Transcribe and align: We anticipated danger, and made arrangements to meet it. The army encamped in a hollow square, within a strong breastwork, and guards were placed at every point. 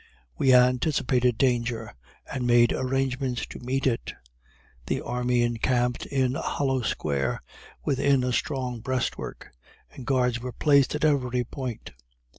We 0.35 0.51
anticipated 0.51 1.37
danger, 1.37 1.93
and 2.33 2.47
made 2.47 2.73
arrangements 2.73 3.45
to 3.45 3.59
meet 3.59 3.85
it. 3.85 4.13
The 4.87 4.99
army 4.99 5.43
encamped 5.43 6.07
in 6.07 6.35
a 6.35 6.41
hollow 6.41 6.81
square, 6.81 7.43
within 7.85 8.23
a 8.23 8.33
strong 8.33 8.79
breastwork, 8.79 9.51
and 9.93 10.07
guards 10.07 10.39
were 10.39 10.53
placed 10.53 10.95
at 10.95 11.05
every 11.05 11.43
point. 11.43 11.91